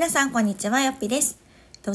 [0.00, 1.38] 皆さんこんにちはよっぴです。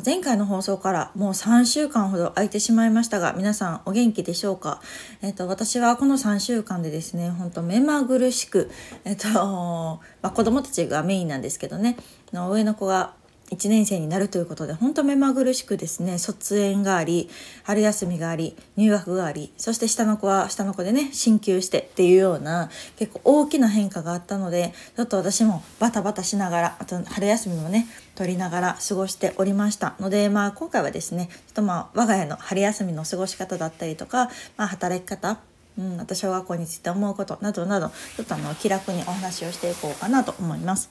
[0.05, 4.79] 前回の放送からもう3週間ほど空いてしまいましたが皆さんお元気でしょうか？
[5.23, 8.69] えっ、と私はこの3週間でですねほんと目まぐるしく
[9.05, 9.27] えっ、と
[10.21, 11.97] まあ、子供たちがメインなんですけどね。
[12.31, 13.15] の上の子が
[13.51, 17.29] 1年生になるということで本当目まぐるしくですね卒園があり
[17.63, 35.39] 春休みがあり入学がありそして下の子は下の子でね進級してっていうような結構大きな変化があったのでちょっと私もバタバタしながらあと春休みもね取りながら過ごしておりましたのでまあ今回はですねちょっとまあ我が家の春休みの過ごし方だったりとか、まあ、働き方
[35.77, 40.89] うん、あと小学校について思うことなどなどちょっとあの気楽にお話をしていこうかなと思います。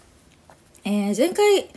[0.84, 1.71] えー、前回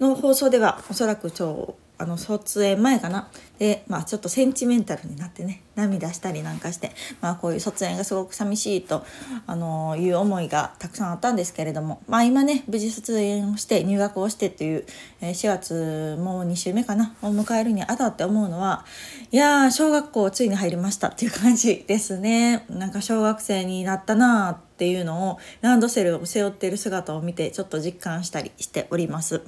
[0.00, 9.04] の放送ではおそらく超あの卒園前かなで、まあ、ちょっとセンチメンタルになってね涙したりなんかして、まあ、こういう卒園がすごく寂しいと、
[9.46, 14.84] あのいう思いがたくさんあったんですけれども、まあ、今ね無事卒園をして入学をしてっていう、
[15.20, 18.84] え、4月もう2週目かなを迎えるにあたって思うのは
[19.30, 22.64] いやー小学校ついに入りましたっていう感じですね。
[22.68, 29.42] なんか小学生になったなーっていうのをランドセルを背負っている姿を見てちょっと実感したりしております。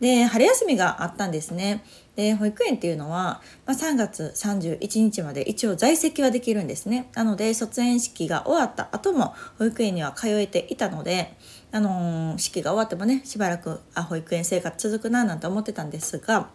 [0.00, 1.84] で春休みがあったんですね。
[2.16, 7.08] で保育園っていうのは、まあ、3月31日まで一応在籍はできるんですね。
[7.14, 11.36] なので卒園式が終わった後も保育園には通えていたので、
[11.72, 16.50] あのー、式が終わってもねしばらくあ保育園生活続くななんて思ってたんですが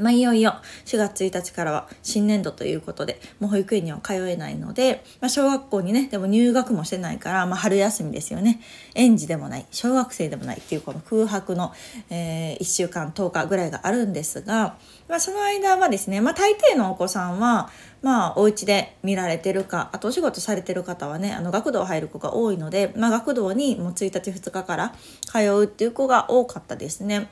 [0.00, 8.60] まあ、いよいよ4月1日からは新年度ということで、もう保育園には通えないので、まあ、小学校にね、でも入学もしてないから、まあ、春休みですよね。
[8.94, 11.72] 園児でもない、小学生でもないっていうこの空白の、
[12.10, 14.76] えー、1週間、10日ぐらいがあるんですが、
[15.08, 17.70] まあ、その間はですね、まあ、大抵のお子さんは、
[18.02, 24.94] まあ、お家で見られてるか、あとお仕事されてる方はね、あの、学童入る子が多いので、まあ、学童にもう1日2日から
[25.26, 27.28] 通うっていう子が多かったですね。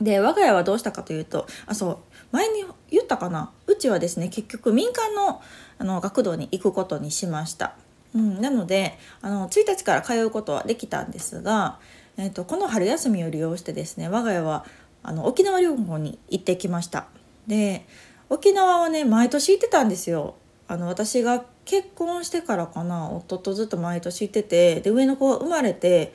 [0.00, 1.98] で我が家はどうしたかというとあそう
[2.32, 5.40] 前に言ったかなうちはですね結局民間の
[5.76, 7.74] あの学童に行くことにしました。
[8.14, 11.80] うん、なのであの1日から通うことはできたんですが、
[12.16, 14.64] えーと、この春休みを利用してですね我が家は
[15.02, 17.06] あの沖縄旅行に行ってきました。
[17.46, 17.86] で
[18.30, 20.36] 沖縄はね毎年行ってたんですよ。
[20.68, 26.14] あの私が結婚してからかな夫とずっと毎年行っててで上の子が生まれて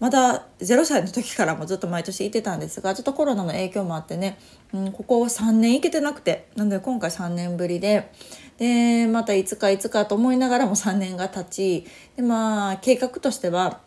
[0.00, 4.38] まだ0歳の時からもずっと毎年行ってたんですがちょっとコロナの影響もあってね、
[4.72, 8.10] うん、ここ3年行けてなくてなので今回3年ぶりで
[8.58, 11.86] でまたいつかいつかと思いながらも3年が経ち
[12.16, 13.80] でまあ計画としては、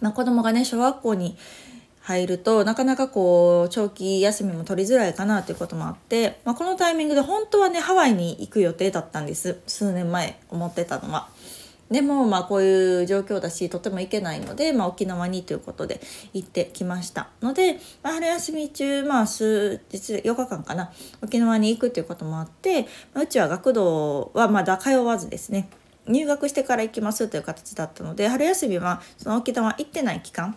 [0.00, 1.36] まあ、子供がね小学校に
[2.00, 11.28] 入るとなかなかこう長期休みも取りづらいかなということもあって、まあ、このタイミングで本当はねハワイに行く予定だったんです数年前思ってたのは。
[11.94, 16.00] でもまあこういう状況だしとても行けないので、まあ、沖縄にということで
[16.32, 20.90] 行ってきましたので、まあ、春休み中まあ数日4日間かな
[21.22, 25.68] 沖縄に行くということもあって、まあ、うちは学童はまだ通わずですね
[26.08, 30.56] 入学してから行きますという形だったので春休みはその沖縄行ってない期間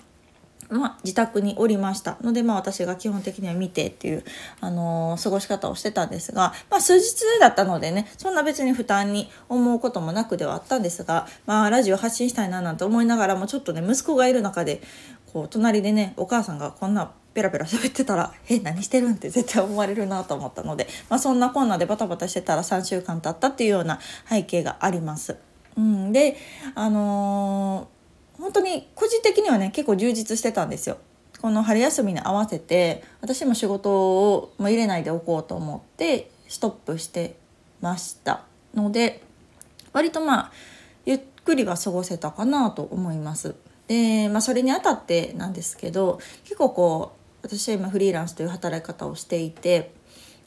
[0.69, 4.23] ま、自宅におりましたので、まあ、私が基本的には見てっていう、
[4.59, 14.81] あのー、過ごし方をしてたんですが、まあ、数日だったのでねそんな別に負担に思うこともなくではあったんですが、まあ、ラジオ発信したいななんて思いながらもちょっとね息子がいる中で
[15.31, 25.37] こう隣でねお母さんがこんなペラペラ喋ってたら「え何してるん?」って絶対思われるなと思ったので、まあ、そんなこんなでバタバタしてたら3週間経ったっていうような背景があります。
[25.77, 26.37] うん、で
[26.73, 27.96] あのー
[28.39, 30.97] 本当に個人的にはね結構充実してたんですよ。
[31.41, 33.91] この春休みに合わせて私も仕事
[34.31, 37.35] を入れないでおこうと思ってストップして
[37.79, 38.43] ました
[38.73, 39.21] ので
[39.93, 40.51] 割とまあ
[41.05, 43.55] ゆっくりは過ごせたかなと思います。
[43.87, 47.11] で、まあ、それにあたってなんですけど結構こ
[47.43, 49.95] う私は今フリーランスという働き方をしていて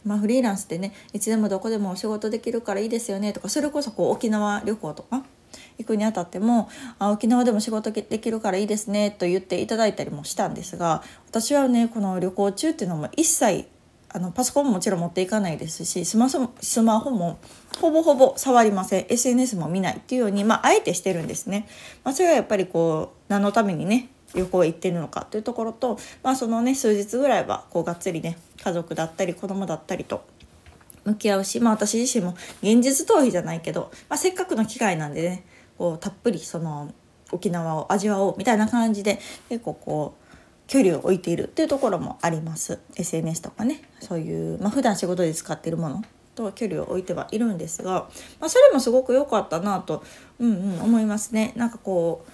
[0.05, 5.22] まあ、フリーランスでねいつでもどこでもお仕事できるからいいですよねとかそれこそこう沖縄旅行とか
[5.80, 6.68] 行くにあたっても
[6.98, 13.66] あ沖縄でも仕事できるからいいですねと言っていただいたりもしたんですが私はねこの旅行中っていうのも一切
[14.12, 17.38] あのパソコンももちろん持っていかないですしスマスマホも
[17.80, 21.68] ほぼほぼ触りません SNS も見ないっていうように、まあ、あえてしてるんですね。
[22.03, 30.24] まあ、それはやっぱりこう何のためにね旅行行ってるのかというところと、まあ、そのね数日ぐらいはこうがっつりね家族だったり子供だったりと
[31.04, 35.44] 向き合うし、まあ、私自身も現実逃避じゃないけど、まあ、せっかくの機会なんでね
[35.80, 36.92] こうたっぷりその
[37.32, 39.18] 沖縄を味わおうみたいな感じで
[39.48, 40.27] 結構こう
[40.66, 46.04] 距離を置いているっていうところもあります SNS とかねそういう、まあ、普段仕事で使ってるもの
[46.34, 48.10] とは距離を置いてはいるんですが、
[48.41, 50.04] まあ、それもすごく良かったなと、
[50.38, 51.54] うんうん、思いますね。
[51.56, 52.30] なんかこう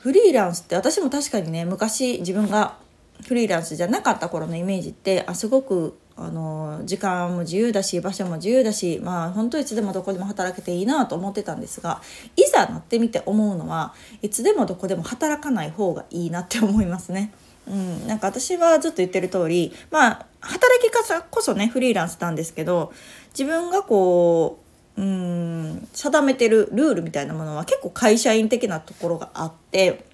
[0.00, 2.76] フリーランスって私も確かにね昔自分が
[3.22, 12.00] フリーランスじゃなかった頃のイメージってあすごくあの時間も自由だし場所も自由だしまあ本当いつでもどこでも働けていいなと思ってたんですが
[12.36, 17.32] いざなってみて思うのはいつでもどこでも働かない方がいいなって思いますね。
[17.66, 22.92] うん、なんか私はずっと言ってる通りまあ働き方こそねフリーランスなんですけど
[23.30, 24.60] 自分がこ
[24.96, 30.04] ううん定めてるルールみたいなものは結構会社員的なところがあって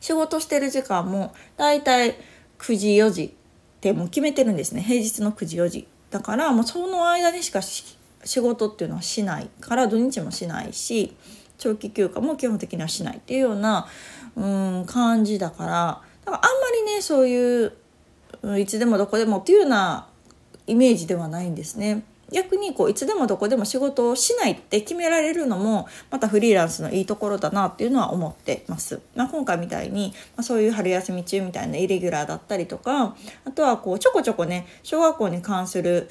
[0.00, 2.16] 仕事してる時間もだいたい
[2.58, 3.30] 9時4時っ
[3.80, 4.82] てもう決めてるんですね。
[4.82, 5.88] 平日の9時4時。
[6.10, 7.96] だからもうその間にしか仕
[8.40, 11.14] 事っていうのはしないから土日もしないし
[11.56, 13.86] 長期休暇も基本的にはしないっていうような
[14.36, 16.02] うん感じだから。
[16.24, 16.48] だからあんま
[16.90, 17.72] りねそういう
[18.58, 20.06] いつでもどこでもっていうような
[20.66, 22.02] イメージではないんですね。
[22.32, 29.00] 逆にこういつでもどこでも仕事をしないって決められるのもまたフリーランスのいいところだなっていうのは思ってます。
[29.14, 36.08] まあ、今回みたいに、まあ、そういう春休み中みたいなイレギュラーだったりとかあとはこうちょこちょこね小学校に関する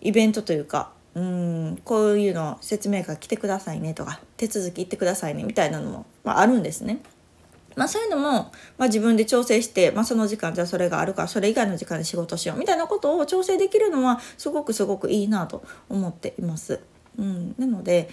[0.00, 7.00] イベントというかうんこういうの説明会来てくださいねとか手続き行ってくださいねみたいなのも、まあ、あるんですね。
[7.76, 16.80] まあ、そういうのも、まあ、自分で調整して、まあ、その時間じゃあそれがあるからそれ以外の時間で仕事しようみたいなことを調整できるのはすごくすごくいいなと思っています。
[17.18, 18.08] うん、なので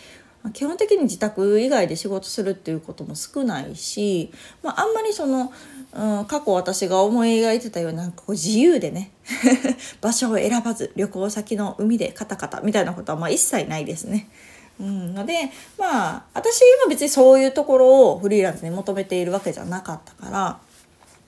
[0.53, 4.31] 基本的に自宅以外で仕事するっていうことも少ないし、
[4.63, 5.51] まあ、あんまりその、
[5.93, 9.11] うん、過去私が思い描いてたようななんかこう自由でね
[9.99, 14.29] 場所を選ばず旅行先の海でカタカタみたいなことはまあ一切ないですね。
[14.79, 20.59] うん、のでまあ私は別にそういうところをフリーランスに求めているわけじゃなかったから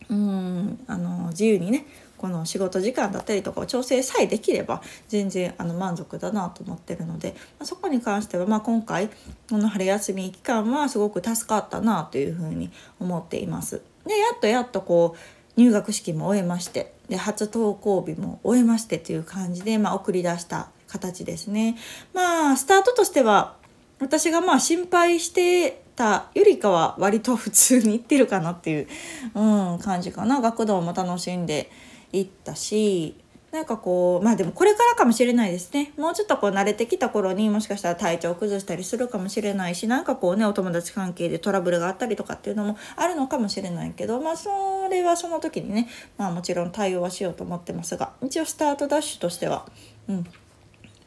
[0.09, 1.85] うんあの自由にね
[2.21, 9.09] この仕事時間だったりとかを調整さえできれば全然あの満足だなと思ってるので、まあ、そこに関しては、まあ、今回
[9.49, 12.69] この春休み期間はすごく助かったなというふうに
[12.99, 13.81] 思っています。
[14.05, 21.77] でやっとやっとこう入学式も終えましてで初登校日も終えましてという感じで、まあ、送り出した形ですね。
[22.13, 23.55] まあスタートとしては
[23.99, 28.87] 私がまあ心配してたよりかは割と普通にいってるかなっていう、
[29.35, 31.69] うん、感じかな学童も楽しんで
[32.11, 33.15] いったし
[33.51, 49.65] なんかこうまあでもこれからかもしれないですねもうちょっとこう慣れてきた頃にもしかしたら体調を崩したりするかもしれないしなんかこうねお友達関係でトラブルがあったりとかっていうのもあるのかもしれないけどまあそれはその時にねまあもちろん対応はしようと思ってますが一応スタートダッシュとしては
[50.07, 50.25] うん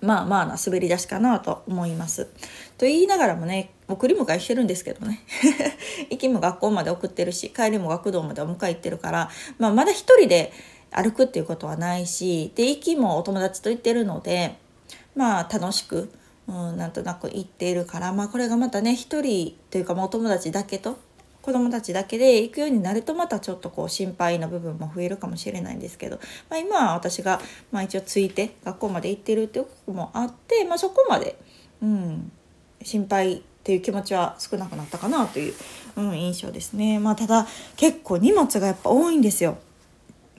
[0.05, 2.27] まあまあな滑り出しかなと思います。
[2.79, 5.21] と言いながらもね送り迎えしてるんですけどね
[6.11, 10.53] 行きも学校まで送ってるし帰りも学童までお迎え行ってるから、まあ、まだ一人で
[10.91, 14.57] 歩くっていうことはないしで行きもお友達と行ってるので
[15.15, 16.11] まあ楽しく、
[16.49, 20.99] うん、なんとなく行っているから、まあ、これがまたね一人というかもうお友達だけと
[21.45, 26.19] 子供たちだけで行くようになるとまたちょっとこう心配な部分も増えるかもしれないんですけど、
[26.49, 27.39] まあ、今は私が、
[27.71, 31.39] まあ、一応ついて学校まで行ってるっていうこともあって、まあ、そこまで、
[31.83, 32.33] うん、
[32.83, 35.55] 心配っていう気持ちは少なくなったかなという、
[35.97, 36.99] うん、印象ですね。
[36.99, 39.59] まあ、ただ結構荷物がやっぱ多いんですよ。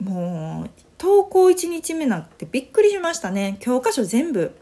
[0.02, 4.54] もう登校1日目なんてびっくりしましたね教科書全部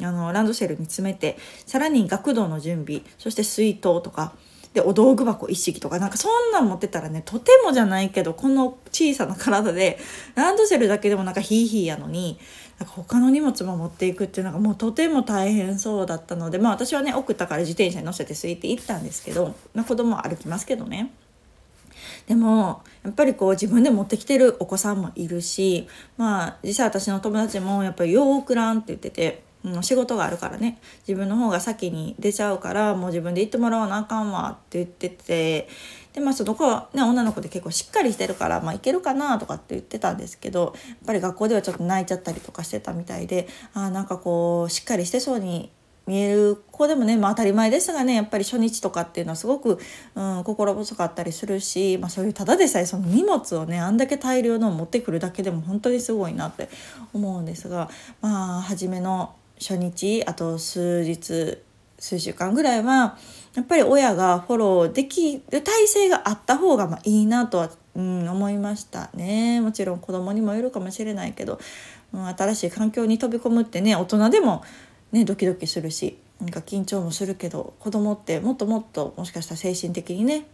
[0.00, 4.32] あのランドセルに詰めてさらに学童の準備そして水筒とか
[4.74, 9.98] でお道具箱一式とかなんかそんなん持ってたらねとてもじゃないけどこの小さな体で
[10.34, 12.38] ランドセルだけでもなんかヒーヒーやのに
[12.80, 21.12] なんか他の荷物も持っていくっていうのがもうとても大変そうだったのでまあ私はね送ったから自転車に乗せてすいて行ったんですけど、まあ、子供は歩きますけどね。
[22.26, 30.78] でもやっぱりこう自分で持ってきてるお子さんもいるしまあ実際私の友達もやっぱり「よう送らん」って言っててうん、仕事があるからね。
[31.08, 35.68] 自分の方が先に出ちゃうからもう自分で行ってもらわなあかんわって言ってて。
[36.14, 45.72] でまあその子は、ね、女の子で結構しっかりしてるからまあいけるかなとかって言ってたんですけどやっぱり学校ではちょっと泣いちゃったりとかしてたみたいであなんかこうしっかりしてそうに
[46.06, 49.78] 見える子でもね、まあ、当たり前ですがねやっぱり初日とかっていうのはすごく、
[50.14, 56.68] うん、心細かったりするし、まあ、そういうただでさえその荷物をねあんだけ大量の持ってくるだけでも本当にすごいなって
[57.12, 57.90] 思うんですが
[58.20, 59.34] まあ初めの
[59.66, 61.58] 初日あと数日
[61.98, 63.16] 数週間ぐらいは
[63.54, 69.62] やっぱり親がフォローできる体制があった方がまあいいなとは、うん、思いましたね。
[69.62, 71.58] もちろん子供にもよるかもしれないけど、
[72.12, 74.62] うん、新しい環境に飛び込むってね大人でも
[75.12, 80.46] ねドキドキするしなんか緊張もするけど子供ってもっともっともしかしたら精神的にね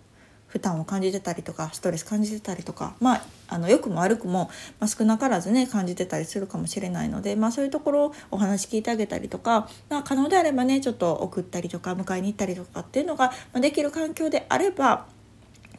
[0.50, 15.06] 負担を感じてたりとかストレス感じてたりとかまああの良くも悪くも、まあ、少なからずね感じてたりするかもしれないので、まあ、そういうところをお話聞いてあげたりとか、まあ、可能であればねちょっと送ったりとか迎えに行ったりとかっていうのができる環境であれば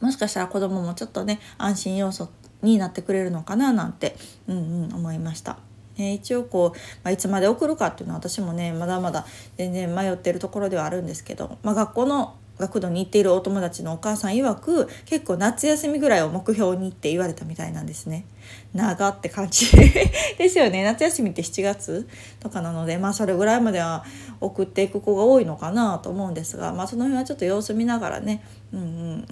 [0.01, 2.29] もしかしたら子供ももちょっとね安心要素
[2.61, 4.15] になってくれるのかななんて、
[4.47, 5.57] うんうん、思いました。
[5.97, 9.25] え一応こう、まあ、いつまで送るかっていうのは私もねまだまだ
[9.57, 18.25] 全然迷ってるところではあるんですけど、まあ、学校の学童に行っているお友達のお母さん曰く結構夏休みぐらいを目標にって言われたみたいなんですね。
[18.73, 19.69] 長って感じ
[20.37, 22.07] ですよね夏休みって7月
[22.39, 24.05] とかなのでまあそれぐらいまでは
[24.39, 28.83] 送っていく子が多いのかなと思うんですがまあその辺はちょっと様子見ながらね、うんう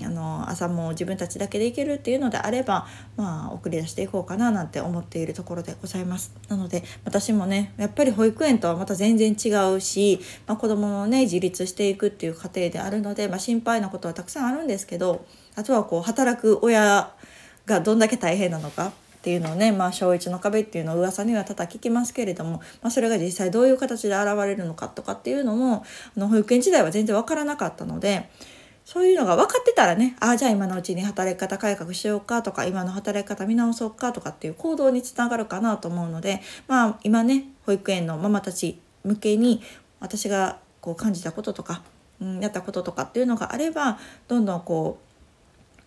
[0.01, 6.35] ん、あの朝も自分たちだけで行けるっていうのであればまあ送り出していこうかななんて思っているところでございます。
[6.49, 17.13] なので私もねやっぱり保育園とはまた全然違うし、まあ、子供のね自立していくっていう過程であるので、まあ、心配なことはたくさんあるんですけどあとはこう働く親
[17.65, 25.83] がどんだけ大変なのかっていうのをね、まあ、小1の壁っていうのを噂には多々聞きますけれども、まあ、それが実際どういう形で現れるのかとかっていうのも
[26.15, 28.29] あの保育園時代は全然分からなかったので
[28.89, 39.61] そういうのが分かってたらねああじゃあ今のうちに働き方改革しようかとか今の働き方見直そうかとかっていう行動につながるかなと思うのでまあ今ね保育園のママたち向けに
[39.99, 41.83] 私がこう感じたこととか、
[42.19, 44.97] うん、やったこととかっていうのがあればどんどんこ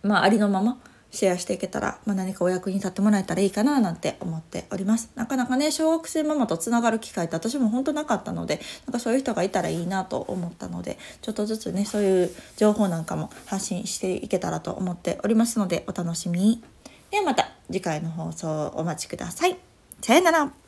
[0.01, 0.79] うまあありのまま
[1.13, 5.11] シェアしていけたら、まあ、何かお役に立ってもらえたらいいかななんて思っております。
[5.15, 16.63] なかなかね小学生ママとつながる機会って私も本当なかったのでなんかそういう人がいたらいいなと思ったのでちょっとずつねそういう情報なんかも発信していけたらと思っておりますのでお楽しみに。
[17.11, 19.55] ではまた次回の放送お待ちください。
[20.01, 20.62] さよなら。